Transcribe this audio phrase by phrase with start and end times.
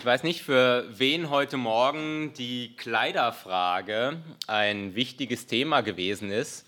[0.00, 6.66] Ich weiß nicht, für wen heute Morgen die Kleiderfrage ein wichtiges Thema gewesen ist.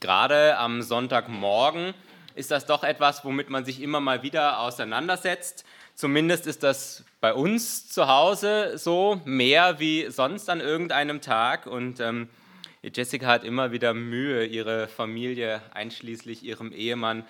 [0.00, 1.94] Gerade am Sonntagmorgen
[2.34, 5.64] ist das doch etwas, womit man sich immer mal wieder auseinandersetzt.
[5.94, 11.68] Zumindest ist das bei uns zu Hause so, mehr wie sonst an irgendeinem Tag.
[11.68, 12.28] Und ähm,
[12.82, 17.24] Jessica hat immer wieder Mühe, ihre Familie einschließlich ihrem Ehemann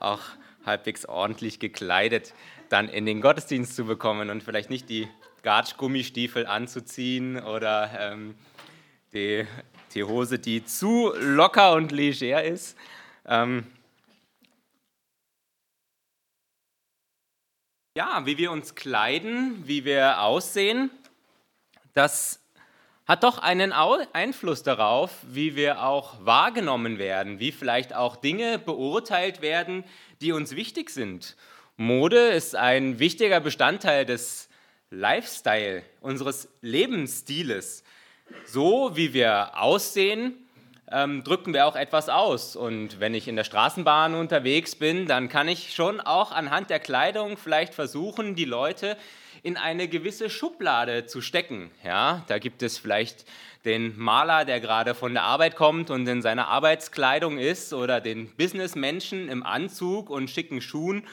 [0.00, 0.22] auch
[0.66, 2.34] halbwegs ordentlich gekleidet
[2.70, 5.08] dann in den Gottesdienst zu bekommen und vielleicht nicht die
[5.42, 8.36] Gatsch-Gummistiefel anzuziehen oder ähm,
[9.12, 9.46] die,
[9.92, 12.78] die Hose, die zu locker und leger ist.
[13.26, 13.66] Ähm,
[17.96, 20.90] ja, wie wir uns kleiden, wie wir aussehen,
[21.92, 22.40] das
[23.06, 29.42] hat doch einen Einfluss darauf, wie wir auch wahrgenommen werden, wie vielleicht auch Dinge beurteilt
[29.42, 29.82] werden,
[30.20, 31.36] die uns wichtig sind.
[31.80, 34.50] Mode ist ein wichtiger Bestandteil des
[34.90, 37.84] Lifestyle, unseres Lebensstiles.
[38.44, 40.34] So wie wir aussehen,
[40.92, 42.54] ähm, drücken wir auch etwas aus.
[42.54, 46.80] Und wenn ich in der Straßenbahn unterwegs bin, dann kann ich schon auch anhand der
[46.80, 48.98] Kleidung vielleicht versuchen, die Leute
[49.42, 51.70] in eine gewisse Schublade zu stecken.
[51.82, 53.24] Ja, da gibt es vielleicht
[53.64, 58.28] den Maler, der gerade von der Arbeit kommt und in seiner Arbeitskleidung ist, oder den
[58.36, 61.06] Businessmenschen im Anzug und schicken Schuhen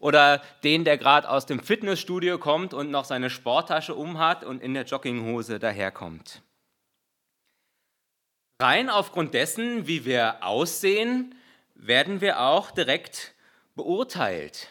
[0.00, 4.74] oder den, der gerade aus dem Fitnessstudio kommt und noch seine Sporttasche umhat und in
[4.74, 6.42] der Jogginghose daherkommt.
[8.60, 11.34] Rein aufgrund dessen, wie wir aussehen,
[11.74, 13.34] werden wir auch direkt
[13.74, 14.70] beurteilt.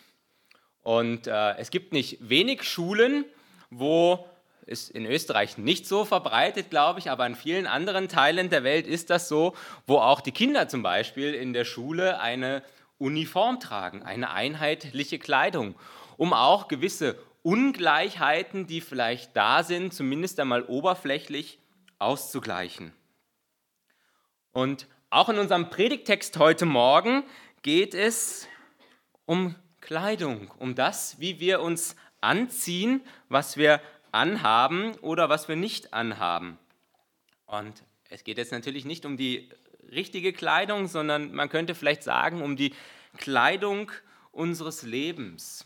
[0.81, 3.25] Und äh, es gibt nicht wenig Schulen,
[3.69, 4.27] wo
[4.65, 8.85] ist in Österreich nicht so verbreitet, glaube ich, aber in vielen anderen Teilen der Welt
[8.85, 9.55] ist das so,
[9.87, 12.61] wo auch die Kinder zum Beispiel in der Schule eine
[12.99, 15.75] Uniform tragen, eine einheitliche Kleidung,
[16.17, 21.57] um auch gewisse Ungleichheiten, die vielleicht da sind, zumindest einmal oberflächlich
[21.97, 22.93] auszugleichen.
[24.51, 27.23] Und auch in unserem Predigtext heute Morgen
[27.61, 28.47] geht es
[29.25, 33.81] um Kleidung, um das, wie wir uns anziehen, was wir
[34.11, 36.59] anhaben oder was wir nicht anhaben.
[37.45, 39.49] Und es geht jetzt natürlich nicht um die
[39.91, 42.73] richtige Kleidung, sondern man könnte vielleicht sagen, um die
[43.17, 43.91] Kleidung
[44.31, 45.65] unseres Lebens.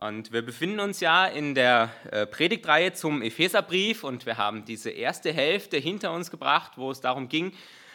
[0.00, 4.90] Und wir befinden uns ja in der äh, Predigtreihe zum Epheserbrief und wir haben diese
[4.90, 7.52] erste Hälfte hinter uns gebracht, wo es darum ging,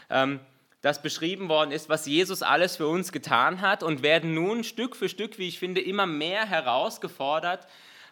[0.09, 0.39] ähm,
[0.81, 4.95] dass beschrieben worden ist, was Jesus alles für uns getan hat und werden nun Stück
[4.95, 7.67] für Stück, wie ich finde, immer mehr herausgefordert,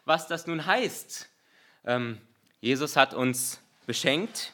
[0.06, 1.30] was das nun heißt.
[1.86, 2.22] Ähm,
[2.60, 4.54] Jesus hat uns beschenkt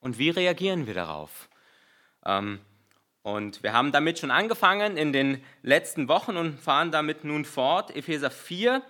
[0.00, 1.48] und wie reagieren wir darauf?
[3.24, 7.96] Und wir haben damit schon angefangen in den letzten Wochen und fahren damit nun fort.
[7.96, 8.82] Epheser 4,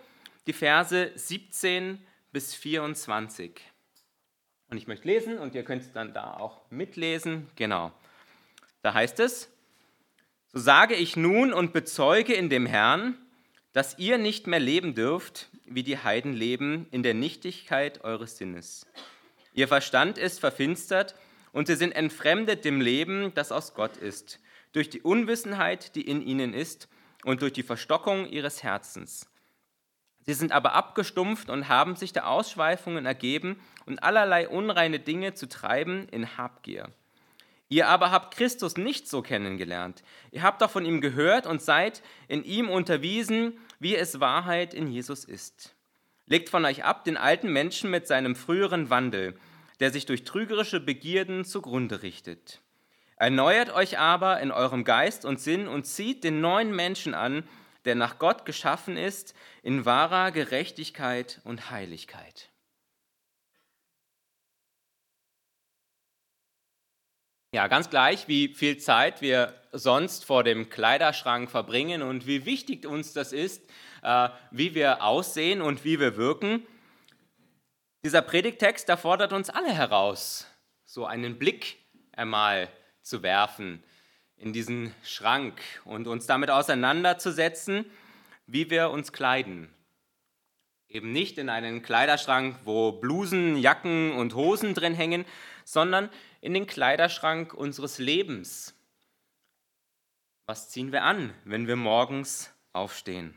[0.49, 3.61] die Verse 17 bis 24.
[4.71, 7.49] Und ich möchte lesen und ihr könnt dann da auch mitlesen.
[7.55, 7.93] Genau.
[8.83, 9.53] Da heißt es,
[10.53, 13.17] so sage ich nun und bezeuge in dem Herrn,
[13.73, 18.85] dass ihr nicht mehr leben dürft, wie die Heiden leben, in der Nichtigkeit eures Sinnes.
[19.53, 21.15] Ihr Verstand ist verfinstert
[21.55, 24.41] und sie sind entfremdet dem Leben, das aus Gott ist,
[24.73, 26.89] durch die Unwissenheit, die in ihnen ist,
[27.25, 29.31] und durch die Verstockung ihres Herzens.
[30.27, 35.49] Sie sind aber abgestumpft und haben sich der Ausschweifungen ergeben und allerlei unreine Dinge zu
[35.49, 36.91] treiben in Habgier.
[37.69, 40.03] Ihr aber habt Christus nicht so kennengelernt.
[40.33, 44.89] Ihr habt doch von ihm gehört und seid in ihm unterwiesen, wie es Wahrheit in
[44.89, 45.75] Jesus ist.
[46.27, 49.39] Legt von euch ab den alten Menschen mit seinem früheren Wandel
[49.81, 52.61] der sich durch trügerische Begierden zugrunde richtet.
[53.17, 57.49] Erneuert euch aber in eurem Geist und Sinn und zieht den neuen Menschen an,
[57.85, 62.51] der nach Gott geschaffen ist, in wahrer Gerechtigkeit und Heiligkeit.
[67.55, 72.85] Ja, ganz gleich, wie viel Zeit wir sonst vor dem Kleiderschrank verbringen und wie wichtig
[72.85, 73.63] uns das ist,
[74.03, 76.67] äh, wie wir aussehen und wie wir wirken.
[78.05, 80.47] Dieser Predigtext, der fordert uns alle heraus,
[80.85, 81.79] so einen Blick
[82.13, 82.69] einmal
[83.01, 83.83] zu werfen
[84.37, 87.87] in diesen Schrank und uns damit auseinanderzusetzen,
[88.47, 89.75] wie wir uns kleiden.
[90.87, 95.25] Eben nicht in einen Kleiderschrank, wo Blusen, Jacken und Hosen drin hängen,
[95.65, 96.11] sondern
[96.43, 98.75] in den Kleiderschrank unseres Lebens.
[100.45, 103.35] Was ziehen wir an, wenn wir morgens aufstehen?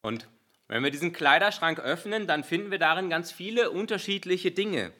[0.00, 0.26] Und
[0.70, 4.92] wenn wir diesen Kleiderschrank öffnen, dann finden wir darin ganz viele unterschiedliche Dinge.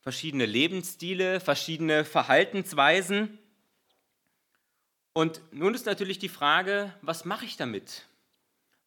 [0.00, 3.38] Verschiedene Lebensstile, verschiedene Verhaltensweisen.
[5.12, 8.06] Und nun ist natürlich die Frage, was mache ich damit?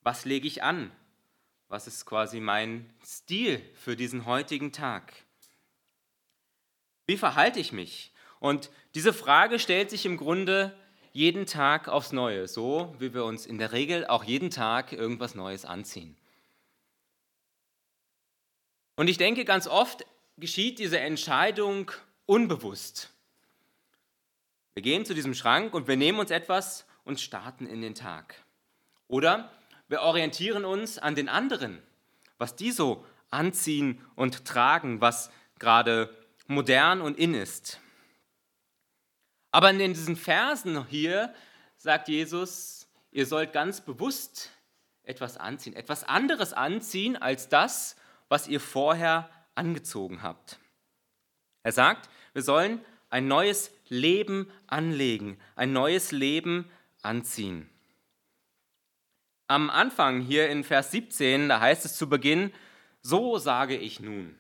[0.02, 0.90] Was lege ich an?
[1.68, 5.14] Was ist quasi mein Stil für diesen heutigen Tag?
[7.06, 8.12] Wie verhalte ich mich?
[8.40, 10.76] Und diese Frage stellt sich im Grunde
[11.12, 15.36] jeden Tag aufs Neue, so wie wir uns in der Regel auch jeden Tag irgendwas
[15.36, 16.16] Neues anziehen.
[18.96, 20.06] Und ich denke, ganz oft
[20.38, 21.92] geschieht diese Entscheidung
[22.26, 23.12] unbewusst.
[24.74, 28.36] Wir gehen zu diesem Schrank und wir nehmen uns etwas und starten in den Tag.
[29.08, 29.52] Oder
[29.90, 31.82] wir orientieren uns an den anderen,
[32.38, 35.30] was die so anziehen und tragen, was
[35.60, 36.16] gerade
[36.48, 37.81] modern und in ist.
[39.52, 41.34] Aber in diesen Versen hier
[41.78, 44.50] sagt Jesus, ihr sollt ganz bewusst
[45.04, 47.96] etwas anziehen, etwas anderes anziehen als das,
[48.30, 50.60] was ihr vorher angezogen habt.
[51.64, 56.72] Er sagt, wir sollen ein neues Leben anlegen, ein neues Leben
[57.02, 57.70] anziehen.
[59.48, 62.54] Am Anfang hier in Vers 17, da heißt es zu Beginn,
[63.02, 64.40] so sage ich nun.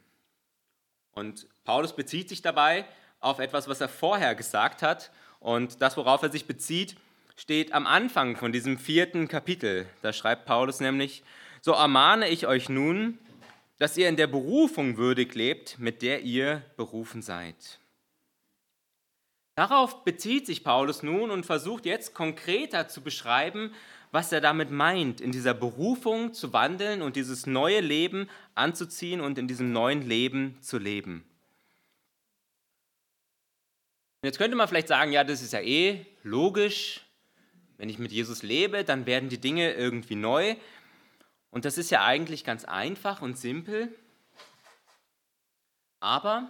[1.11, 2.85] Und Paulus bezieht sich dabei
[3.21, 5.11] auf etwas, was er vorher gesagt hat.
[5.39, 6.95] Und das, worauf er sich bezieht,
[7.37, 9.87] steht am Anfang von diesem vierten Kapitel.
[10.01, 11.23] Da schreibt Paulus nämlich,
[11.61, 13.17] so ermahne ich euch nun,
[13.77, 17.79] dass ihr in der Berufung würdig lebt, mit der ihr berufen seid.
[19.55, 23.73] Darauf bezieht sich Paulus nun und versucht jetzt konkreter zu beschreiben,
[24.11, 29.37] was er damit meint, in dieser Berufung zu wandeln und dieses neue Leben anzuziehen und
[29.37, 31.23] in diesem neuen Leben zu leben.
[34.23, 37.01] Jetzt könnte man vielleicht sagen, ja, das ist ja eh logisch.
[37.77, 40.55] Wenn ich mit Jesus lebe, dann werden die Dinge irgendwie neu.
[41.49, 43.89] Und das ist ja eigentlich ganz einfach und simpel.
[45.99, 46.49] Aber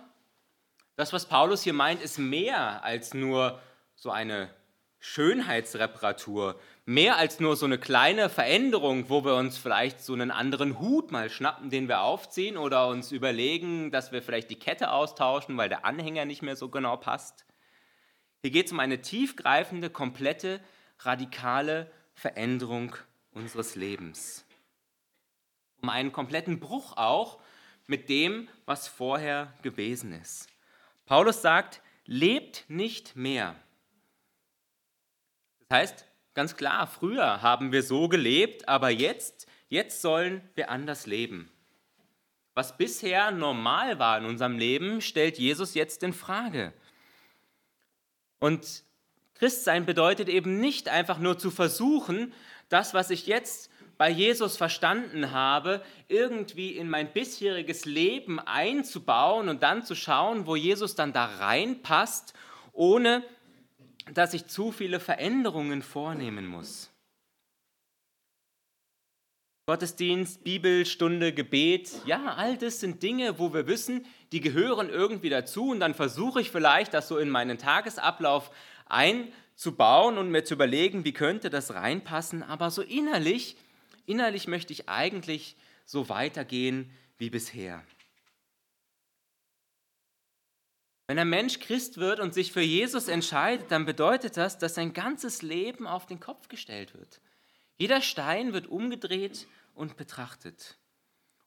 [0.98, 3.62] das, was Paulus hier meint, ist mehr als nur
[3.96, 4.54] so eine
[5.00, 10.78] Schönheitsreparatur, mehr als nur so eine kleine Veränderung, wo wir uns vielleicht so einen anderen
[10.80, 15.56] Hut mal schnappen, den wir aufziehen oder uns überlegen, dass wir vielleicht die Kette austauschen,
[15.56, 17.46] weil der Anhänger nicht mehr so genau passt.
[18.42, 20.60] Hier geht es um eine tiefgreifende, komplette,
[21.00, 22.96] radikale Veränderung
[23.32, 24.46] unseres Lebens.
[25.82, 27.40] Um einen kompletten Bruch auch
[27.88, 30.48] mit dem, was vorher gewesen ist.
[31.06, 33.56] Paulus sagt, lebt nicht mehr.
[35.68, 41.06] Das heißt, ganz klar, früher haben wir so gelebt, aber jetzt, jetzt sollen wir anders
[41.06, 41.52] leben.
[42.54, 46.74] Was bisher normal war in unserem Leben, stellt Jesus jetzt in Frage.
[48.42, 48.84] Und
[49.36, 52.34] Christsein bedeutet eben nicht einfach nur zu versuchen,
[52.70, 59.64] das, was ich jetzt bei Jesus verstanden habe, irgendwie in mein bisheriges Leben einzubauen und
[59.64, 62.34] dann zu schauen, wo Jesus dann da reinpasst,
[62.74, 63.24] ohne
[64.14, 66.91] dass ich zu viele Veränderungen vornehmen muss.
[69.68, 75.70] Gottesdienst, Bibelstunde, Gebet, ja, all das sind Dinge, wo wir wissen, die gehören irgendwie dazu
[75.70, 78.50] und dann versuche ich vielleicht, das so in meinen Tagesablauf
[78.88, 83.56] einzubauen und mir zu überlegen, wie könnte das reinpassen, aber so innerlich,
[84.08, 85.56] innerlich möchte ich eigentlich
[85.86, 87.84] so weitergehen wie bisher.
[91.08, 94.94] Wenn ein Mensch Christ wird und sich für Jesus entscheidet, dann bedeutet das, dass sein
[94.94, 97.22] ganzes Leben auf den Kopf gestellt wird.
[97.82, 100.78] Jeder Stein wird umgedreht und betrachtet.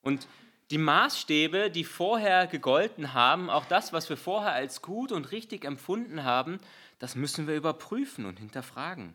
[0.03, 0.27] Und
[0.73, 5.65] die Maßstäbe, die vorher gegolten haben, auch das, was wir vorher als gut und richtig
[5.65, 6.59] empfunden haben,
[6.99, 9.15] das müssen wir überprüfen und hinterfragen.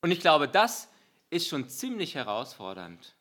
[0.00, 0.88] Und ich glaube, das
[1.30, 3.16] ist schon ziemlich herausfordernd.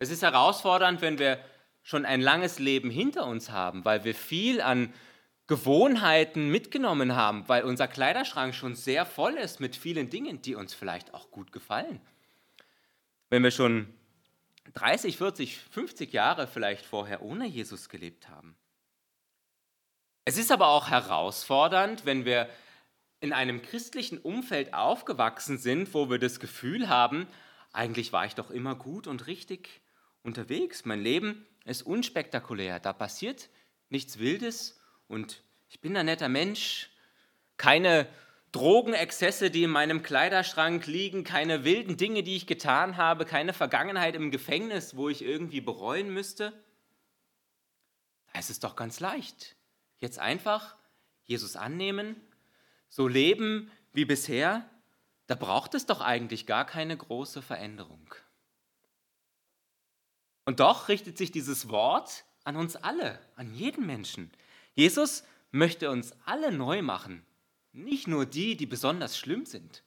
[0.00, 1.38] Es ist herausfordernd, wenn wir
[1.84, 4.92] schon ein langes Leben hinter uns haben, weil wir viel an
[5.46, 10.72] Gewohnheiten mitgenommen haben, weil unser Kleiderschrank schon sehr voll ist mit vielen Dingen, die uns
[10.72, 12.00] vielleicht auch gut gefallen.
[13.28, 13.92] Wenn wir schon
[14.72, 18.56] 30, 40, 50 Jahre vielleicht vorher ohne Jesus gelebt haben.
[20.24, 22.48] Es ist aber auch herausfordernd, wenn wir
[23.20, 27.26] in einem christlichen Umfeld aufgewachsen sind, wo wir das Gefühl haben,
[27.72, 29.82] eigentlich war ich doch immer gut und richtig
[30.22, 30.84] unterwegs.
[30.84, 32.80] Mein Leben ist unspektakulär.
[32.80, 33.50] Da passiert
[33.90, 36.90] nichts Wildes und ich bin ein netter Mensch.
[37.56, 38.08] Keine
[38.52, 44.14] Drogenexzesse, die in meinem Kleiderschrank liegen, keine wilden Dinge, die ich getan habe, keine Vergangenheit
[44.14, 46.52] im Gefängnis, wo ich irgendwie bereuen müsste.
[48.32, 49.56] Da ist es doch ganz leicht.
[49.98, 50.76] Jetzt einfach
[51.24, 52.20] Jesus annehmen,
[52.88, 54.68] so leben wie bisher,
[55.26, 58.14] da braucht es doch eigentlich gar keine große Veränderung.
[60.44, 64.30] Und doch richtet sich dieses Wort an uns alle, an jeden Menschen.
[64.74, 67.24] Jesus möchte uns alle neu machen,
[67.72, 69.84] nicht nur die, die besonders schlimm sind.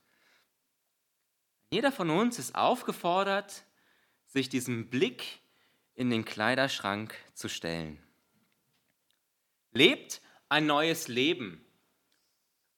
[1.70, 3.66] Jeder von uns ist aufgefordert,
[4.26, 5.42] sich diesem Blick
[5.96, 8.02] in den Kleiderschrank zu stellen.
[9.74, 11.66] Lebt ein neues Leben.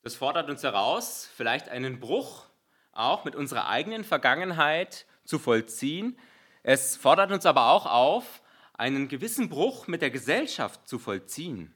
[0.02, 2.46] Das fordert uns heraus, vielleicht einen Bruch
[2.92, 6.18] auch mit unserer eigenen Vergangenheit zu vollziehen.
[6.64, 8.42] Es fordert uns aber auch auf,
[8.74, 11.76] einen gewissen Bruch mit der Gesellschaft zu vollziehen.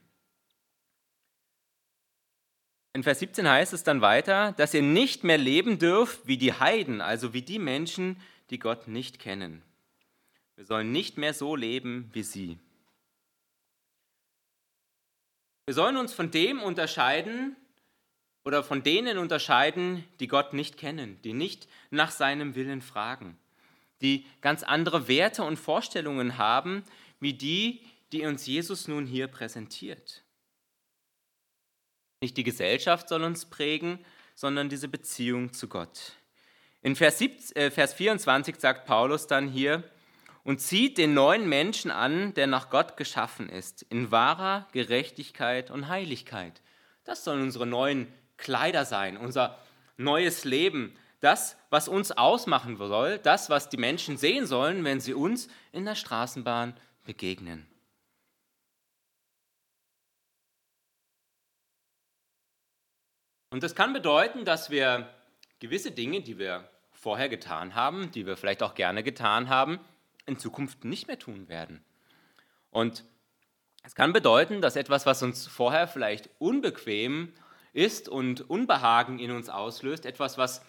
[2.94, 6.52] In Vers 17 heißt es dann weiter, dass ihr nicht mehr leben dürft wie die
[6.52, 8.20] Heiden, also wie die Menschen,
[8.50, 9.62] die Gott nicht kennen.
[10.54, 12.56] Wir sollen nicht mehr so leben wie sie.
[15.66, 17.56] Wir sollen uns von dem unterscheiden
[18.44, 23.36] oder von denen unterscheiden, die Gott nicht kennen, die nicht nach seinem Willen fragen,
[24.02, 26.84] die ganz andere Werte und Vorstellungen haben,
[27.18, 27.80] wie die,
[28.12, 30.23] die uns Jesus nun hier präsentiert.
[32.24, 33.98] Nicht die Gesellschaft soll uns prägen,
[34.34, 36.12] sondern diese Beziehung zu Gott.
[36.80, 39.84] In Vers, 7, äh, Vers 24 sagt Paulus dann hier,
[40.42, 45.88] und zieht den neuen Menschen an, der nach Gott geschaffen ist, in wahrer Gerechtigkeit und
[45.88, 46.62] Heiligkeit.
[47.04, 49.58] Das sollen unsere neuen Kleider sein, unser
[49.98, 55.12] neues Leben, das, was uns ausmachen soll, das, was die Menschen sehen sollen, wenn sie
[55.12, 57.66] uns in der Straßenbahn begegnen.
[63.54, 65.08] Und das kann bedeuten, dass wir
[65.60, 69.78] gewisse Dinge, die wir vorher getan haben, die wir vielleicht auch gerne getan haben,
[70.26, 71.84] in Zukunft nicht mehr tun werden.
[72.72, 73.04] Und
[73.84, 77.32] es kann bedeuten, dass etwas, was uns vorher vielleicht unbequem
[77.72, 80.60] ist und Unbehagen in uns auslöst, etwas, was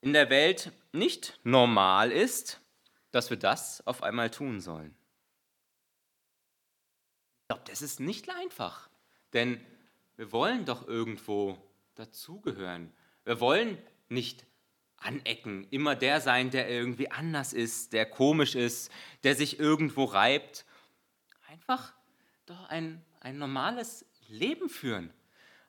[0.00, 2.62] in der Welt nicht normal ist,
[3.10, 4.96] dass wir das auf einmal tun sollen.
[7.42, 8.88] Ich glaube, das ist nicht einfach,
[9.34, 9.60] denn
[10.16, 11.58] wir wollen doch irgendwo
[11.96, 12.92] dazugehören.
[13.24, 14.46] Wir wollen nicht
[14.98, 18.90] anecken, immer der sein, der irgendwie anders ist, der komisch ist,
[19.24, 20.64] der sich irgendwo reibt.
[21.48, 21.94] Einfach
[22.46, 25.12] doch ein, ein normales Leben führen,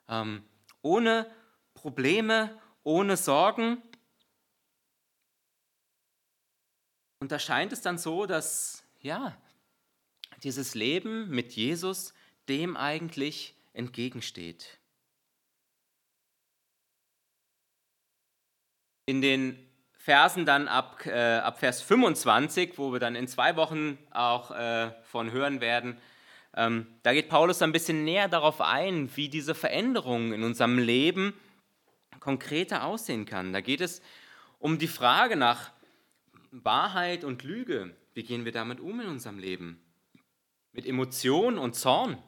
[0.08, 0.44] ähm,
[0.82, 1.30] ohne
[1.74, 3.82] Probleme, ohne Sorgen.
[7.20, 9.36] Und da scheint es dann so, dass ja,
[10.42, 12.14] dieses Leben mit Jesus
[12.48, 14.77] dem eigentlich entgegensteht.
[19.08, 19.58] In den
[19.92, 24.90] Versen dann ab, äh, ab Vers 25, wo wir dann in zwei Wochen auch äh,
[25.04, 25.96] von hören werden,
[26.54, 31.32] ähm, da geht Paulus ein bisschen näher darauf ein, wie diese Veränderung in unserem Leben
[32.20, 33.54] konkreter aussehen kann.
[33.54, 34.02] Da geht es
[34.58, 35.70] um die Frage nach
[36.50, 37.96] Wahrheit und Lüge.
[38.12, 39.80] Wie gehen wir damit um in unserem Leben?
[40.72, 42.22] Mit Emotion und Zorn?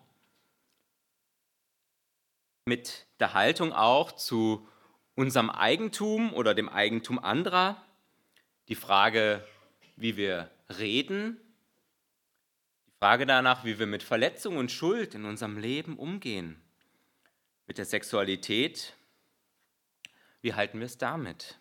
[2.64, 4.66] Mit der Haltung auch zu
[5.14, 7.82] unserem Eigentum oder dem Eigentum anderer,
[8.68, 9.46] die Frage,
[9.96, 11.38] wie wir reden,
[12.86, 16.60] die Frage danach, wie wir mit Verletzung und Schuld in unserem Leben umgehen,
[17.66, 18.94] mit der Sexualität,
[20.42, 21.58] wie halten wir es damit?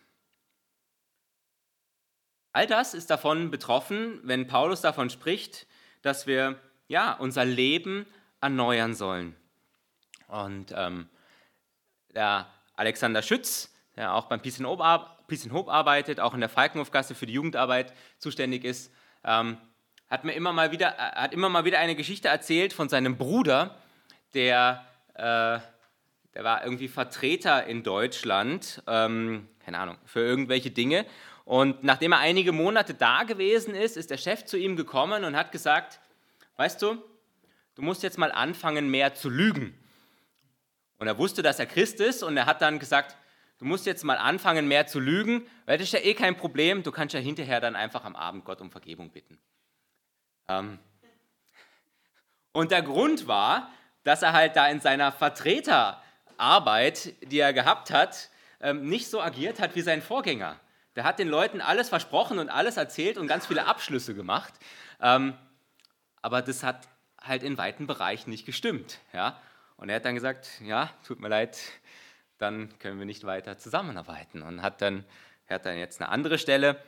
[2.52, 5.66] All das ist davon betroffen, wenn Paulus davon spricht,
[6.02, 8.06] dass wir ja unser Leben
[8.40, 9.36] erneuern sollen.
[10.26, 11.08] Und ähm,
[12.14, 14.66] der Alexander Schütz, der auch beim in
[15.52, 18.90] Hope arbeitet, auch in der Falkenhofgasse für die Jugendarbeit zuständig ist,
[19.22, 19.58] ähm,
[20.08, 23.16] hat mir immer mal wieder, äh, hat immer mal wieder eine Geschichte erzählt von seinem
[23.16, 23.76] Bruder,
[24.34, 24.84] der,
[25.14, 25.60] äh,
[26.34, 31.04] der war irgendwie Vertreter in Deutschland, ähm, keine Ahnung, für irgendwelche Dinge.
[31.44, 35.36] Und nachdem er einige Monate da gewesen ist, ist der Chef zu ihm gekommen und
[35.36, 36.00] hat gesagt,
[36.56, 36.96] weißt du,
[37.74, 39.78] du musst jetzt mal anfangen, mehr zu lügen.
[41.00, 43.16] Und er wusste, dass er Christ ist und er hat dann gesagt,
[43.58, 46.82] du musst jetzt mal anfangen, mehr zu lügen, weil das ist ja eh kein Problem,
[46.82, 49.38] du kannst ja hinterher dann einfach am Abend Gott um Vergebung bitten.
[50.46, 50.78] Ähm
[52.52, 53.70] und der Grund war,
[54.04, 58.28] dass er halt da in seiner Vertreterarbeit, die er gehabt hat,
[58.60, 60.60] ähm, nicht so agiert hat wie sein Vorgänger.
[60.96, 64.52] Der hat den Leuten alles versprochen und alles erzählt und ganz viele Abschlüsse gemacht.
[65.00, 65.32] Ähm,
[66.20, 66.88] aber das hat
[67.22, 68.98] halt in weiten Bereichen nicht gestimmt.
[69.14, 69.40] Ja?
[69.80, 71.58] Und er hat dann gesagt, ja, tut mir leid,
[72.36, 74.42] dann können wir nicht weiter zusammenarbeiten.
[74.42, 75.06] Und hat dann,
[75.46, 76.78] er hat dann jetzt eine andere Stelle.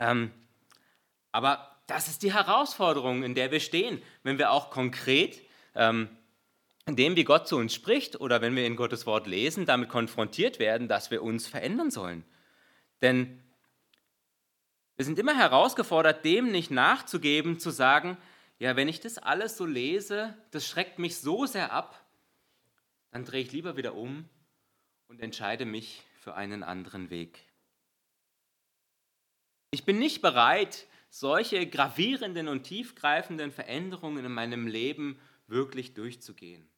[0.00, 0.32] Ähm,
[1.30, 5.40] aber das ist die Herausforderung, in der wir stehen, wenn wir auch konkret
[5.76, 6.08] ähm,
[6.88, 10.58] dem, wie Gott zu uns spricht oder wenn wir in Gottes Wort lesen, damit konfrontiert
[10.58, 12.24] werden, dass wir uns verändern sollen.
[13.00, 13.40] Denn
[14.96, 18.16] wir sind immer herausgefordert, dem nicht nachzugeben, zu sagen,
[18.58, 22.04] ja, wenn ich das alles so lese, das schreckt mich so sehr ab,
[23.10, 24.28] dann drehe ich lieber wieder um
[25.08, 27.40] und entscheide mich für einen anderen Weg.
[29.70, 36.68] Ich bin nicht bereit solche gravierenden und tiefgreifenden Veränderungen in meinem Leben wirklich durchzugehen.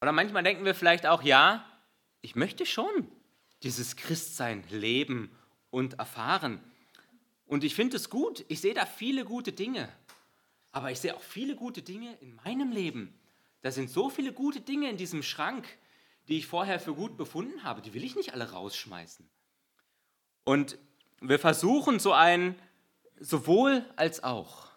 [0.00, 1.64] Oder manchmal denken wir vielleicht auch, ja,
[2.20, 3.10] ich möchte schon
[3.62, 5.36] dieses Christsein leben
[5.70, 6.60] und erfahren.
[7.46, 9.88] Und ich finde es gut, ich sehe da viele gute Dinge.
[10.72, 13.18] Aber ich sehe auch viele gute Dinge in meinem Leben.
[13.62, 15.66] Da sind so viele gute Dinge in diesem Schrank,
[16.28, 17.82] die ich vorher für gut befunden habe.
[17.82, 19.28] Die will ich nicht alle rausschmeißen.
[20.44, 20.78] Und
[21.20, 22.54] wir versuchen so ein
[23.18, 24.68] sowohl als auch.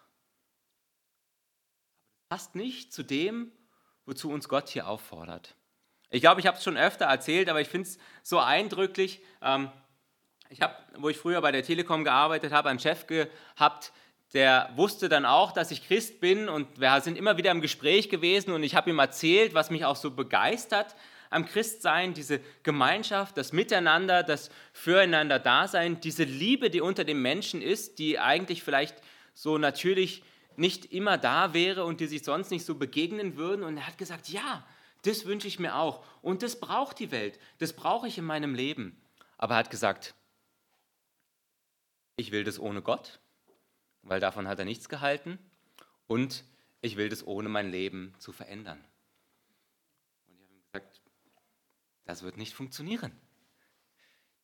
[2.29, 3.51] Passt nicht zu dem,
[4.05, 5.55] wozu uns Gott hier auffordert.
[6.09, 9.21] Ich glaube, ich habe es schon öfter erzählt, aber ich finde es so eindrücklich.
[9.41, 9.69] Ähm,
[10.49, 13.93] ich habe, wo ich früher bei der Telekom gearbeitet habe, einen Chef gehabt,
[14.33, 18.09] der wusste dann auch, dass ich Christ bin und wir sind immer wieder im Gespräch
[18.09, 20.95] gewesen und ich habe ihm erzählt, was mich auch so begeistert
[21.29, 27.99] am Christsein, diese Gemeinschaft, das Miteinander, das Füreinander-Dasein, diese Liebe, die unter den Menschen ist,
[27.99, 28.97] die eigentlich vielleicht
[29.33, 30.23] so natürlich
[30.57, 33.63] nicht immer da wäre und die sich sonst nicht so begegnen würden.
[33.63, 34.65] Und er hat gesagt, ja,
[35.03, 36.03] das wünsche ich mir auch.
[36.21, 37.39] Und das braucht die Welt.
[37.59, 39.01] Das brauche ich in meinem Leben.
[39.37, 40.13] Aber er hat gesagt,
[42.17, 43.19] ich will das ohne Gott,
[44.03, 45.39] weil davon hat er nichts gehalten.
[46.07, 46.43] Und
[46.81, 48.83] ich will das ohne mein Leben zu verändern.
[50.27, 51.01] Und ich habe ihm gesagt,
[52.05, 53.11] das wird nicht funktionieren.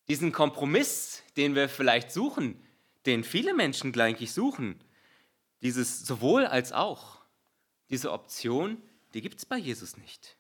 [0.08, 2.64] Diesen Kompromiss, den wir vielleicht suchen,
[3.06, 4.80] den viele Menschen gleich suchen,
[5.62, 7.22] dieses sowohl als auch,
[7.90, 8.82] diese Option,
[9.14, 10.38] die gibt es bei Jesus nicht.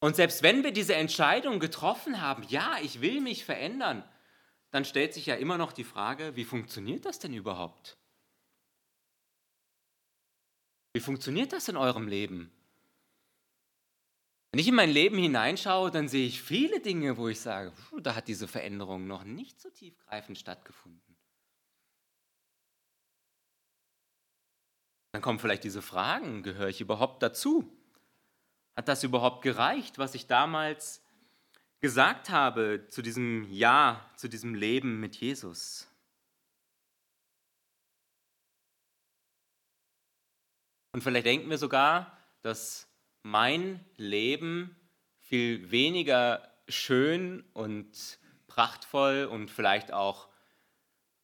[0.00, 4.08] Und selbst wenn wir diese Entscheidung getroffen haben, ja, ich will mich verändern,
[4.70, 7.96] dann stellt sich ja immer noch die Frage, wie funktioniert das denn überhaupt?
[10.92, 12.50] Wie funktioniert das in eurem Leben?
[14.50, 18.14] Wenn ich in mein Leben hineinschaue, dann sehe ich viele Dinge, wo ich sage, da
[18.14, 21.16] hat diese Veränderung noch nicht so tiefgreifend stattgefunden.
[25.12, 27.70] Dann kommen vielleicht diese Fragen, gehöre ich überhaupt dazu?
[28.76, 31.02] Hat das überhaupt gereicht, was ich damals
[31.80, 35.88] gesagt habe zu diesem Ja, zu diesem Leben mit Jesus?
[40.92, 42.88] Und vielleicht denken wir sogar, dass
[43.22, 44.74] mein Leben
[45.20, 50.28] viel weniger schön und prachtvoll und vielleicht auch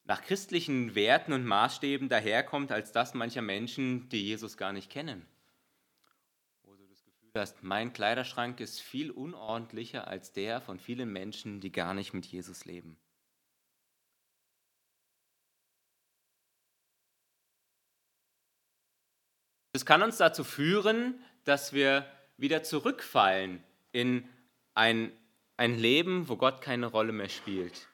[0.05, 5.27] nach christlichen Werten und Maßstäben daherkommt, als das mancher Menschen, die Jesus gar nicht kennen
[7.37, 12.27] hast, mein Kleiderschrank ist viel unordentlicher als der von vielen Menschen, die gar nicht mit
[12.27, 12.97] Jesus leben.
[19.73, 24.29] Das kann uns dazu führen, dass wir wieder zurückfallen in
[24.75, 25.11] ein,
[25.57, 27.89] ein Leben, wo Gott keine Rolle mehr spielt.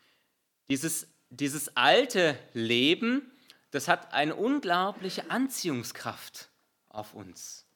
[0.68, 3.32] Dieses, dieses alte Leben,
[3.70, 6.50] das hat eine unglaubliche Anziehungskraft
[6.90, 7.69] auf uns.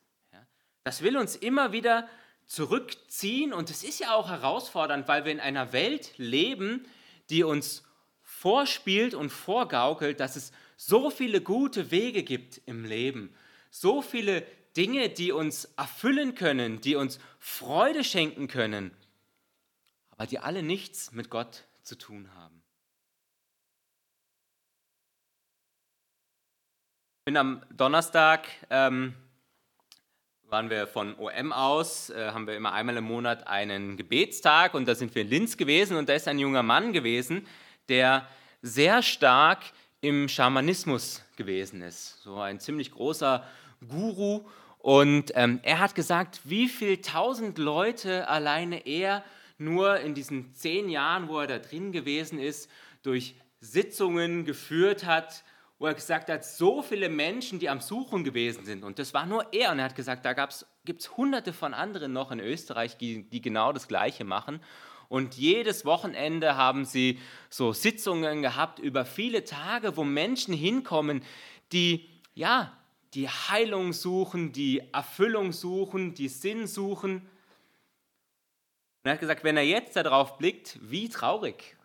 [0.85, 2.09] Das will uns immer wieder
[2.47, 6.87] zurückziehen und es ist ja auch herausfordernd, weil wir in einer Welt leben,
[7.31, 7.83] die uns
[8.23, 13.35] vorspielt und vorgaukelt, dass es so viele gute Wege gibt im Leben,
[13.71, 18.91] so viele Dinge, die uns erfüllen können, die uns Freude schenken können,
[20.11, 22.63] aber die alle nichts mit Gott zu tun haben.
[27.21, 29.15] Ich bin am Donnerstag ähm,
[30.55, 34.87] waren wir von OM aus, äh, haben wir immer einmal im Monat einen Gebetstag und
[34.87, 37.45] da sind wir in Linz gewesen und da ist ein junger Mann gewesen,
[37.89, 38.29] der
[38.63, 39.65] sehr stark
[40.01, 42.23] im Schamanismus gewesen ist.
[42.23, 43.45] So ein ziemlich großer
[43.89, 44.45] Guru
[44.79, 49.25] und ähm, er hat gesagt, wie viele tausend Leute alleine er
[49.59, 52.71] nur in diesen zehn Jahren, wo er da drin gewesen ist,
[53.03, 55.43] durch Sitzungen geführt hat,
[55.79, 58.85] wo er gesagt hat, so viele Menschen, die am Suchen gewesen sind.
[58.85, 59.73] Und das war nur er.
[59.73, 63.41] Und er hat gesagt, da gibt es hunderte von anderen noch in Österreich, die, die
[63.41, 64.61] genau das Gleiche machen.
[65.09, 67.19] Und jedes Wochenende haben sie
[67.51, 71.23] so Sitzungen gehabt über viele Tage, wo Menschen hinkommen,
[71.73, 72.73] die, ja,
[73.15, 77.17] die Heilung suchen, die Erfüllung suchen, die Sinn suchen.
[77.17, 81.77] Und er hat gesagt, wenn er jetzt darauf blickt, wie traurig.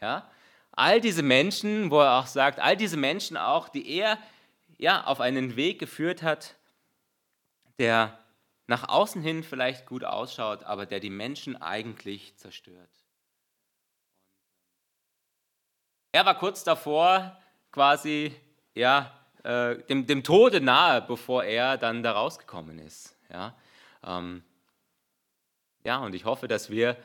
[0.00, 0.30] Ja?
[0.78, 4.18] All diese Menschen, wo er auch sagt, all diese Menschen auch, die er
[4.78, 6.54] ja, auf einen Weg geführt hat,
[7.78, 8.16] der
[8.68, 12.90] nach außen hin vielleicht gut ausschaut, aber der die Menschen eigentlich zerstört.
[16.12, 17.36] Er war kurz davor,
[17.72, 18.34] quasi
[18.74, 19.12] ja,
[19.42, 23.16] äh, dem, dem Tode nahe, bevor er dann da rausgekommen ist.
[23.30, 23.56] Ja,
[24.04, 24.44] ähm,
[25.82, 26.96] ja und ich hoffe, dass wir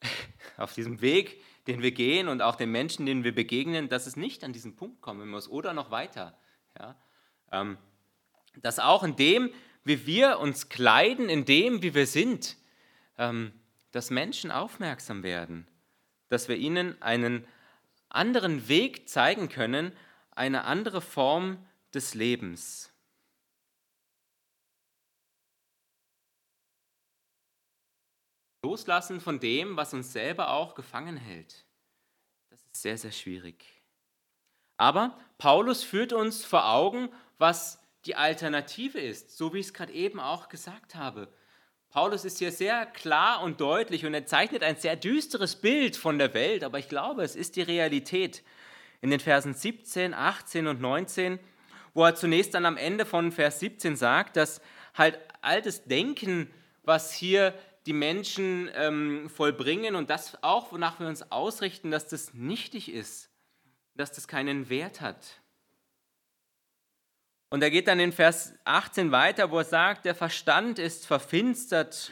[0.56, 4.16] auf diesem Weg, den wir gehen und auch den Menschen, denen wir begegnen, dass es
[4.16, 6.36] nicht an diesen Punkt kommen muss oder noch weiter.
[6.78, 6.96] Ja?
[7.52, 7.78] Ähm,
[8.60, 9.50] dass auch in dem,
[9.82, 12.56] wie wir uns kleiden, in dem, wie wir sind,
[13.18, 13.52] ähm,
[13.92, 15.66] dass Menschen aufmerksam werden,
[16.28, 17.46] dass wir ihnen einen
[18.08, 19.92] anderen Weg zeigen können,
[20.32, 21.58] eine andere Form
[21.92, 22.93] des Lebens.
[28.64, 31.66] Loslassen von dem, was uns selber auch gefangen hält.
[32.48, 33.62] Das ist sehr, sehr schwierig.
[34.78, 39.92] Aber Paulus führt uns vor Augen, was die Alternative ist, so wie ich es gerade
[39.92, 41.28] eben auch gesagt habe.
[41.90, 46.18] Paulus ist hier sehr klar und deutlich und er zeichnet ein sehr düsteres Bild von
[46.18, 48.42] der Welt, aber ich glaube, es ist die Realität.
[49.02, 51.38] In den Versen 17, 18 und 19,
[51.92, 54.62] wo er zunächst dann am Ende von Vers 17 sagt, dass
[54.94, 56.50] halt altes Denken,
[56.82, 57.54] was hier
[57.86, 63.30] die Menschen ähm, vollbringen und das auch, wonach wir uns ausrichten, dass das nichtig ist,
[63.94, 65.40] dass das keinen Wert hat.
[67.50, 72.10] Und er geht dann in Vers 18 weiter, wo er sagt, der Verstand ist verfinstert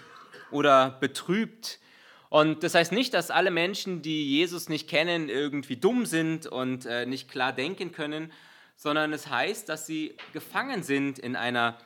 [0.50, 1.80] oder betrübt.
[2.28, 6.86] Und das heißt nicht, dass alle Menschen, die Jesus nicht kennen, irgendwie dumm sind und
[6.86, 8.30] äh, nicht klar denken können,
[8.76, 11.78] sondern es heißt, dass sie gefangen sind in einer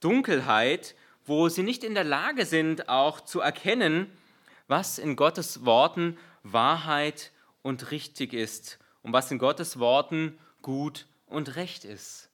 [0.00, 0.94] Dunkelheit,
[1.30, 4.10] wo sie nicht in der Lage sind, auch zu erkennen,
[4.66, 7.30] was in Gottes Worten Wahrheit
[7.62, 12.30] und richtig ist und was in Gottes Worten gut und recht ist.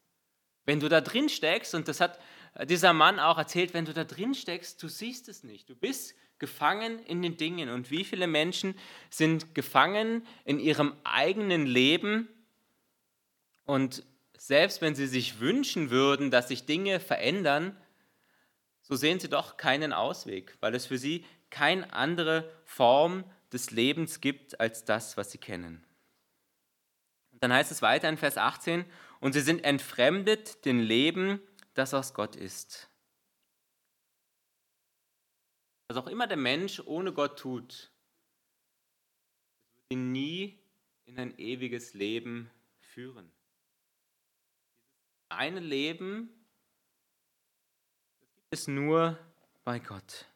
[0.65, 2.19] Wenn du da drin steckst, und das hat
[2.65, 5.69] dieser Mann auch erzählt, wenn du da drin steckst, du siehst es nicht.
[5.69, 7.69] Du bist gefangen in den Dingen.
[7.69, 8.75] Und wie viele Menschen
[9.11, 12.29] sind gefangen in ihrem eigenen Leben
[13.67, 14.05] und
[14.39, 17.77] selbst wenn sie sich wünschen würden, dass sich Dinge verändern,
[18.89, 24.21] so sehen sie doch keinen Ausweg, weil es für sie keine andere Form des Lebens
[24.21, 25.85] gibt als das, was sie kennen.
[27.33, 28.85] Und dann heißt es weiter in Vers 18,
[29.21, 31.41] und sie sind entfremdet dem Leben,
[31.75, 32.89] das aus Gott ist.
[35.89, 37.91] Was auch immer der Mensch ohne Gott tut,
[39.75, 40.61] wird ihn nie
[41.07, 43.33] in ein ewiges Leben führen.
[45.09, 46.36] Dieses eine Leben,
[48.51, 49.19] es nur
[49.65, 50.27] bei Gott.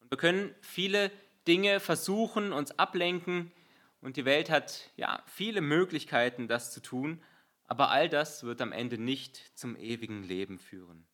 [0.00, 1.10] Und wir können viele
[1.46, 3.52] Dinge versuchen, uns ablenken,
[4.00, 7.20] und die Welt hat ja viele Möglichkeiten, das zu tun,
[7.64, 11.06] aber all das wird am Ende nicht zum ewigen Leben führen.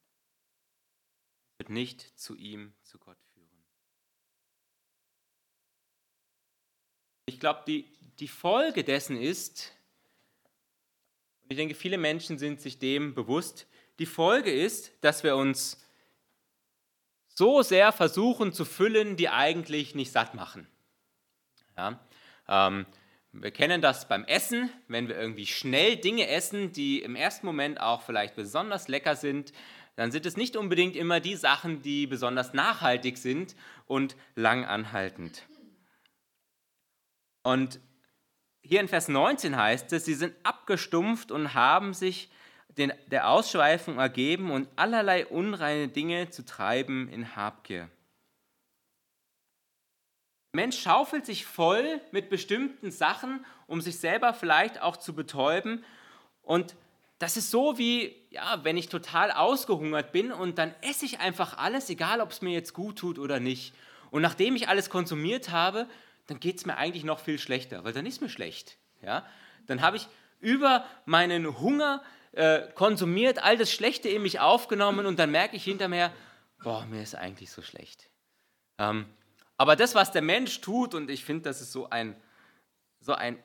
[1.58, 3.64] Wird nicht zu ihm, zu Gott führen.
[7.24, 9.72] Ich glaube, die, die Folge dessen ist,
[11.44, 13.66] und ich denke, viele Menschen sind sich dem bewusst,
[13.98, 15.78] die Folge ist, dass wir uns
[17.28, 20.66] so sehr versuchen zu füllen, die eigentlich nicht satt machen.
[21.76, 22.00] Ja?
[22.48, 22.86] Ähm,
[23.32, 27.80] wir kennen das beim Essen, wenn wir irgendwie schnell Dinge essen, die im ersten Moment
[27.80, 29.52] auch vielleicht besonders lecker sind,
[29.96, 35.44] dann sind es nicht unbedingt immer die Sachen, die besonders nachhaltig sind und lang anhaltend.
[37.42, 37.80] Und
[38.62, 42.30] hier in Vers 19 heißt es, sie sind abgestumpft und haben sich
[42.78, 47.88] den, der Ausschweifung ergeben und allerlei unreine Dinge zu treiben in Habgier.
[50.54, 55.82] Mensch schaufelt sich voll mit bestimmten Sachen, um sich selber vielleicht auch zu betäuben.
[56.42, 56.74] Und
[57.18, 61.56] das ist so wie, ja, wenn ich total ausgehungert bin und dann esse ich einfach
[61.56, 63.74] alles, egal ob es mir jetzt gut tut oder nicht.
[64.10, 65.86] Und nachdem ich alles konsumiert habe,
[66.26, 68.76] dann geht es mir eigentlich noch viel schlechter, weil dann ist mir schlecht.
[69.00, 69.24] Ja?
[69.66, 70.06] Dann habe ich
[70.40, 72.02] über meinen Hunger
[72.32, 76.12] äh, konsumiert, all das Schlechte in mich aufgenommen und dann merke ich hinterher,
[76.62, 78.08] boah, mir ist eigentlich so schlecht.
[78.78, 79.06] Ähm,
[79.56, 82.16] aber das, was der Mensch tut, und ich finde, das ist so ein,
[83.00, 83.42] so ein,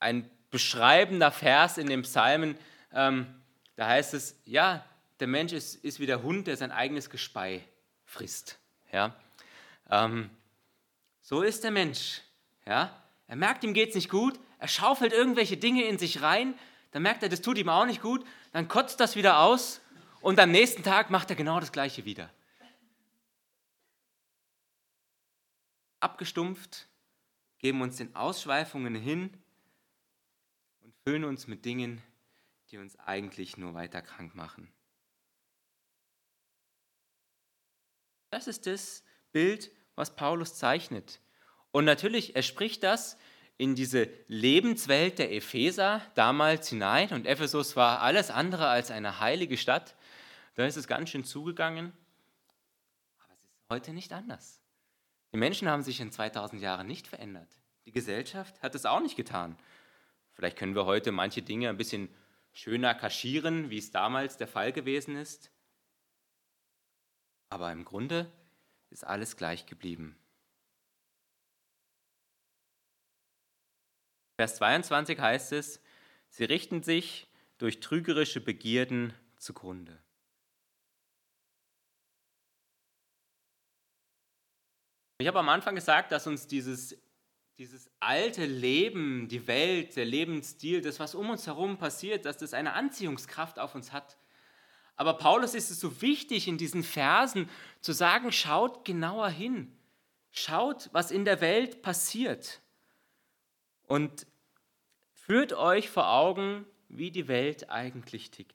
[0.00, 2.58] ein beschreibender Vers in dem Psalmen,
[2.92, 3.26] ähm,
[3.76, 4.84] da heißt es, ja,
[5.20, 7.64] der Mensch ist, ist wie der Hund, der sein eigenes Gespei
[8.04, 8.58] frisst.
[8.92, 9.14] Ja?
[9.90, 10.30] Ähm,
[11.20, 12.22] so ist der Mensch.
[12.66, 13.02] Ja?
[13.26, 16.58] Er merkt, ihm geht es nicht gut, er schaufelt irgendwelche Dinge in sich rein,
[16.90, 19.80] dann merkt er, das tut ihm auch nicht gut, dann kotzt das wieder aus
[20.20, 22.30] und am nächsten Tag macht er genau das Gleiche wieder.
[26.00, 26.88] abgestumpft,
[27.58, 29.36] geben uns den Ausschweifungen hin
[30.80, 32.02] und füllen uns mit Dingen,
[32.70, 34.72] die uns eigentlich nur weiter krank machen.
[38.30, 41.20] Das ist das Bild, was Paulus zeichnet.
[41.70, 43.16] Und natürlich, er spricht das
[43.58, 47.10] in diese Lebenswelt der Epheser damals hinein.
[47.10, 49.96] Und Ephesus war alles andere als eine heilige Stadt.
[50.54, 51.92] Da ist es ganz schön zugegangen.
[53.18, 54.62] Aber es ist heute nicht anders.
[55.32, 57.48] Die Menschen haben sich in 2000 Jahren nicht verändert.
[57.84, 59.58] Die Gesellschaft hat es auch nicht getan.
[60.32, 62.08] Vielleicht können wir heute manche Dinge ein bisschen
[62.52, 65.50] schöner kaschieren, wie es damals der Fall gewesen ist.
[67.50, 68.30] Aber im Grunde
[68.90, 70.16] ist alles gleich geblieben.
[74.38, 75.80] Vers 22 heißt es,
[76.28, 77.26] sie richten sich
[77.58, 79.98] durch trügerische Begierden zugrunde.
[85.18, 86.96] Ich habe am Anfang gesagt, dass uns dieses,
[87.58, 92.54] dieses alte Leben, die Welt, der Lebensstil, das, was um uns herum passiert, dass das
[92.54, 94.18] eine Anziehungskraft auf uns hat.
[94.94, 99.76] Aber Paulus ist es so wichtig, in diesen Versen zu sagen, schaut genauer hin.
[100.30, 102.60] Schaut, was in der Welt passiert.
[103.88, 104.26] Und
[105.12, 108.54] führt euch vor Augen, wie die Welt eigentlich tickt.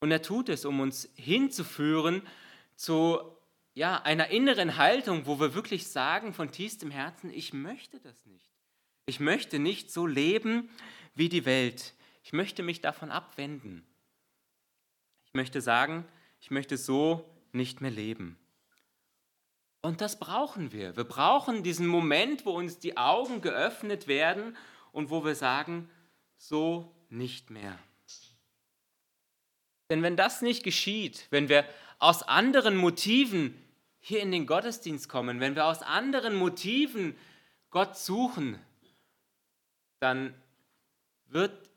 [0.00, 2.22] Und er tut es, um uns hinzuführen
[2.76, 3.20] zu
[3.74, 8.48] ja, einer inneren Haltung, wo wir wirklich sagen von tiefstem Herzen, ich möchte das nicht.
[9.06, 10.70] Ich möchte nicht so leben
[11.14, 11.94] wie die Welt.
[12.22, 13.86] Ich möchte mich davon abwenden.
[15.26, 16.04] Ich möchte sagen,
[16.40, 18.38] ich möchte so nicht mehr leben.
[19.86, 20.96] Und das brauchen wir.
[20.96, 24.56] Wir brauchen diesen Moment, wo uns die Augen geöffnet werden
[24.90, 25.88] und wo wir sagen,
[26.38, 27.78] so nicht mehr.
[29.88, 31.64] Denn wenn das nicht geschieht, wenn wir
[32.00, 33.56] aus anderen Motiven
[34.00, 37.16] hier in den Gottesdienst kommen, wenn wir aus anderen Motiven
[37.70, 38.58] Gott suchen,
[40.00, 40.34] dann
[41.26, 41.70] wird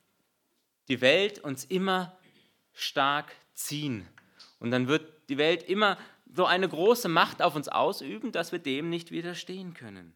[0.87, 2.17] die Welt uns immer
[2.73, 4.07] stark ziehen.
[4.57, 5.95] Und dann wird die Welt immer
[6.33, 10.15] so eine große Macht auf uns ausüben, dass wir dem nicht widerstehen können.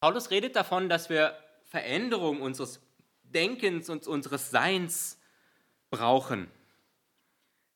[0.00, 2.80] Paulus redet davon, dass wir Veränderung unseres
[3.22, 5.18] Denkens und unseres Seins
[5.90, 6.50] brauchen.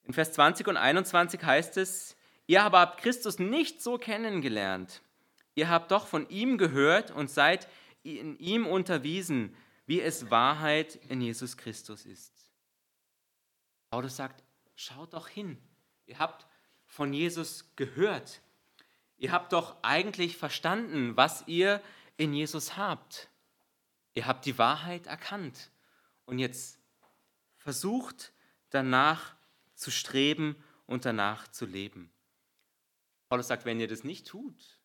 [0.03, 5.03] In Vers 20 und 21 heißt es, ihr aber habt Christus nicht so kennengelernt.
[5.55, 7.68] Ihr habt doch von ihm gehört und seid
[8.03, 12.45] in ihm unterwiesen, wie es Wahrheit in Jesus Christus ist.
[13.90, 14.42] Paulus sagt,
[14.75, 15.59] schaut doch hin.
[16.07, 16.46] Ihr habt
[16.87, 18.40] von Jesus gehört.
[19.18, 21.83] Ihr habt doch eigentlich verstanden, was ihr
[22.16, 23.29] in Jesus habt.
[24.14, 25.70] Ihr habt die Wahrheit erkannt.
[26.25, 26.79] Und jetzt
[27.59, 28.33] versucht
[28.70, 29.35] danach
[29.75, 32.11] zu streben und danach zu leben.
[33.29, 34.79] Paulus sagt, wenn ihr das nicht tut,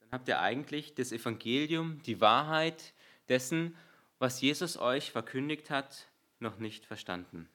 [0.00, 2.94] dann habt ihr eigentlich das Evangelium, die Wahrheit
[3.28, 3.76] dessen,
[4.18, 6.08] was Jesus euch verkündigt hat,
[6.38, 7.48] noch nicht verstanden.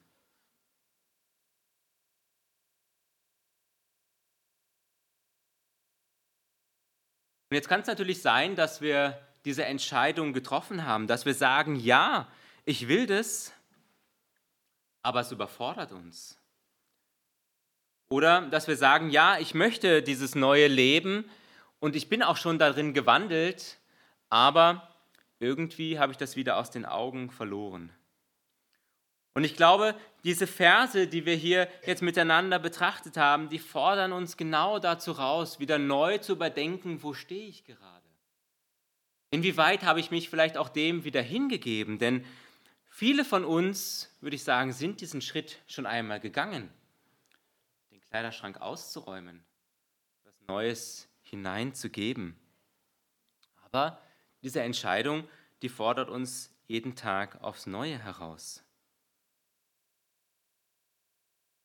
[7.52, 11.76] Und jetzt kann es natürlich sein, dass wir diese Entscheidung getroffen haben, dass wir sagen,
[11.76, 12.26] ja,
[12.64, 13.52] ich will das,
[15.02, 16.38] aber es überfordert uns.
[18.08, 21.28] Oder dass wir sagen, ja, ich möchte dieses neue Leben
[21.78, 23.76] und ich bin auch schon darin gewandelt,
[24.30, 24.88] aber
[25.38, 27.92] irgendwie habe ich das wieder aus den Augen verloren.
[29.34, 34.36] Und ich glaube, diese Verse, die wir hier jetzt miteinander betrachtet haben, die fordern uns
[34.36, 38.06] genau dazu raus, wieder neu zu überdenken, wo stehe ich gerade?
[39.30, 41.98] Inwieweit habe ich mich vielleicht auch dem wieder hingegeben?
[41.98, 42.26] Denn
[42.90, 46.68] viele von uns, würde ich sagen, sind diesen Schritt schon einmal gegangen.
[48.12, 49.42] Kleiderschrank auszuräumen,
[50.20, 52.36] etwas Neues hineinzugeben.
[53.64, 53.98] Aber
[54.42, 55.26] diese Entscheidung,
[55.62, 58.62] die fordert uns jeden Tag aufs Neue heraus.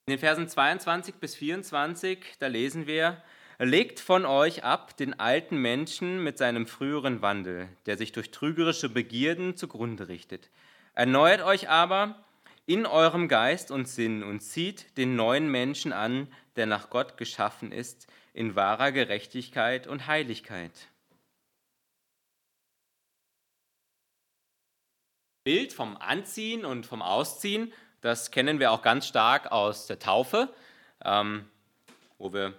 [0.08, 3.22] In den Versen 22 bis 24, da lesen wir,
[3.60, 8.88] Legt von euch ab den alten Menschen mit seinem früheren Wandel, der sich durch trügerische
[8.88, 10.50] Begierden zugrunde richtet.
[10.93, 12.24] Erneuert euch aber
[12.65, 17.74] in eurem Geist und Sinn und zieht den neuen Menschen an, der nach Gott geschaffen
[17.74, 20.88] ist, in wahrer Gerechtigkeit und Heiligkeit.
[25.43, 30.53] Bild vom Anziehen und vom Ausziehen, das kennen wir auch ganz stark aus der Taufe,
[31.03, 31.49] ähm,
[32.17, 32.53] wo wir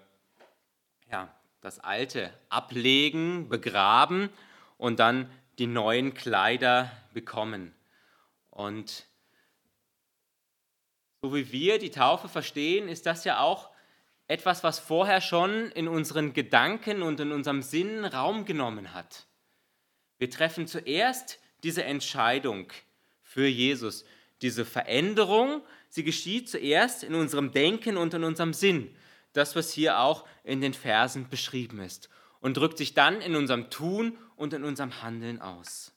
[1.10, 4.30] ja, das Alte ablegen, begraben
[4.76, 7.74] und dann die neuen Kleider bekommen.
[8.50, 9.06] Und
[11.20, 13.70] so wie wir die Taufe verstehen, ist das ja auch
[14.28, 19.26] etwas, was vorher schon in unseren Gedanken und in unserem Sinn Raum genommen hat.
[20.18, 22.68] Wir treffen zuerst diese Entscheidung
[23.22, 24.04] für Jesus.
[24.42, 28.94] Diese Veränderung, sie geschieht zuerst in unserem Denken und in unserem Sinn,
[29.32, 32.08] das, was hier auch in den Versen beschrieben ist,
[32.40, 35.92] und drückt sich dann in unserem Tun und in unserem Handeln aus.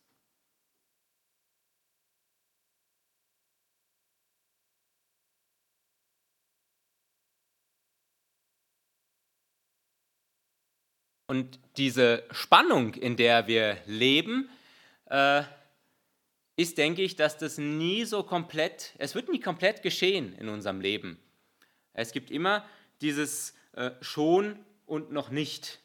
[11.31, 14.49] Und diese Spannung, in der wir leben,
[15.05, 15.43] äh,
[16.61, 20.79] ist, denke ich, dass das nie so komplett, es wird nie komplett geschehen in unserem
[20.81, 21.19] Leben.
[21.93, 22.65] Es gibt immer
[23.01, 25.79] dieses äh, schon und noch nicht.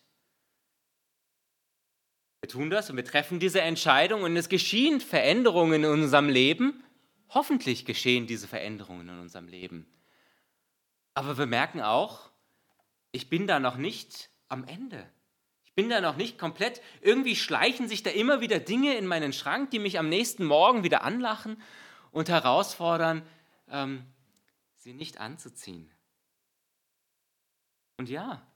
[2.40, 6.84] Wir tun das und wir treffen diese Entscheidung und es geschehen Veränderungen in unserem Leben.
[7.30, 9.86] Hoffentlich geschehen diese Veränderungen in unserem Leben.
[11.14, 12.30] Aber wir merken auch,
[13.10, 15.10] ich bin da noch nicht am Ende.
[15.76, 16.80] Bin da noch nicht komplett.
[17.02, 20.82] Irgendwie schleichen sich da immer wieder Dinge in meinen Schrank, die mich am nächsten Morgen
[20.84, 21.62] wieder anlachen
[22.12, 23.22] und herausfordern,
[23.68, 24.06] ähm,
[24.74, 25.92] sie nicht anzuziehen.
[27.98, 28.46] Und ja,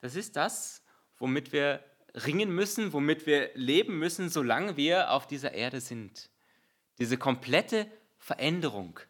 [0.00, 0.82] das ist das,
[1.18, 6.30] womit wir ringen müssen, womit wir leben müssen, solange wir auf dieser Erde sind.
[6.98, 9.00] Diese komplette Veränderung,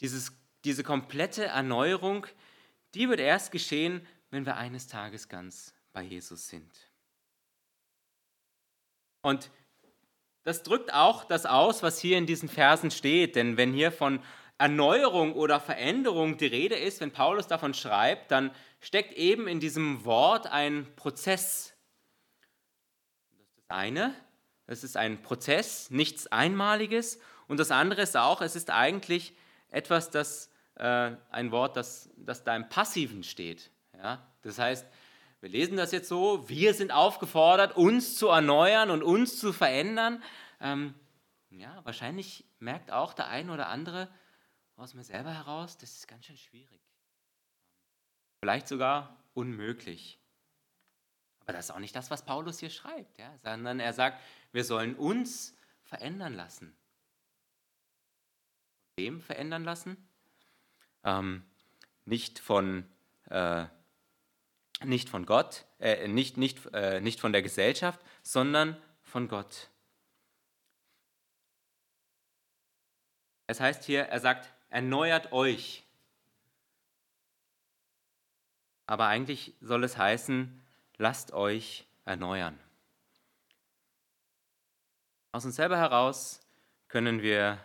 [0.00, 0.32] dieses,
[0.64, 2.26] diese komplette Erneuerung,
[2.94, 6.93] die wird erst geschehen, wenn wir eines Tages ganz bei Jesus sind.
[9.24, 9.50] Und
[10.42, 13.36] das drückt auch das aus, was hier in diesen Versen steht.
[13.36, 14.20] Denn wenn hier von
[14.58, 20.04] Erneuerung oder Veränderung die Rede ist, wenn Paulus davon schreibt, dann steckt eben in diesem
[20.04, 21.72] Wort ein Prozess.
[23.30, 24.14] Das ist das eine,
[24.66, 27.18] es ist ein Prozess, nichts Einmaliges.
[27.48, 29.34] Und das andere ist auch, es ist eigentlich
[29.70, 33.70] etwas, das, äh, ein Wort, das, das da im Passiven steht.
[33.96, 34.26] Ja?
[34.42, 34.86] Das heißt,
[35.44, 40.22] wir lesen das jetzt so, wir sind aufgefordert, uns zu erneuern und uns zu verändern.
[40.58, 40.94] Ähm,
[41.50, 44.08] ja, wahrscheinlich merkt auch der eine oder andere
[44.76, 46.80] aus mir selber heraus, das ist ganz schön schwierig.
[48.40, 50.18] Vielleicht sogar unmöglich.
[51.40, 53.30] Aber das ist auch nicht das, was Paulus hier schreibt, ja?
[53.42, 56.74] sondern er sagt, wir sollen uns verändern lassen.
[58.96, 60.08] Wem verändern lassen?
[61.02, 61.44] Ähm,
[62.06, 62.88] nicht von
[63.28, 63.66] äh,
[64.86, 69.68] nicht von Gott, äh, nicht, nicht, äh, nicht von der Gesellschaft, sondern von Gott.
[73.46, 75.84] Es heißt hier, er sagt, erneuert euch.
[78.86, 80.62] Aber eigentlich soll es heißen,
[80.96, 82.58] lasst euch erneuern.
[85.32, 86.40] Aus uns selber heraus
[86.88, 87.58] können wir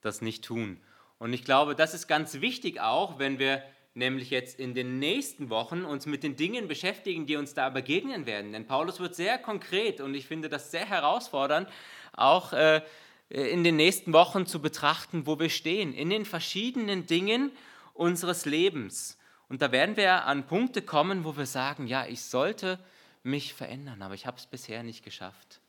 [0.00, 0.80] das nicht tun.
[1.18, 3.62] Und ich glaube, das ist ganz wichtig auch, wenn wir
[3.98, 8.24] nämlich jetzt in den nächsten Wochen uns mit den Dingen beschäftigen, die uns da begegnen
[8.26, 8.52] werden.
[8.52, 11.68] Denn Paulus wird sehr konkret und ich finde das sehr herausfordernd,
[12.12, 12.82] auch äh,
[13.28, 17.50] in den nächsten Wochen zu betrachten, wo wir stehen, in den verschiedenen Dingen
[17.92, 19.18] unseres Lebens.
[19.48, 22.78] Und da werden wir an Punkte kommen, wo wir sagen, ja, ich sollte
[23.22, 25.60] mich verändern, aber ich habe es bisher nicht geschafft.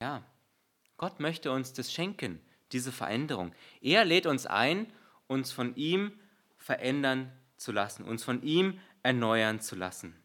[0.00, 0.22] Ja,
[0.96, 2.40] Gott möchte uns das schenken,
[2.72, 3.52] diese Veränderung.
[3.82, 4.90] Er lädt uns ein,
[5.30, 6.12] uns von ihm
[6.56, 10.16] verändern zu lassen, uns von ihm erneuern zu lassen.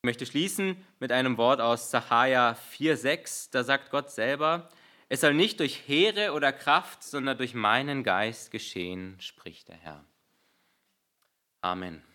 [0.00, 3.50] Ich möchte schließen mit einem Wort aus Sacharja 4,6.
[3.50, 4.68] Da sagt Gott selber:
[5.08, 10.04] Es soll nicht durch Heere oder Kraft, sondern durch meinen Geist geschehen, spricht der Herr.
[11.60, 12.07] Amen.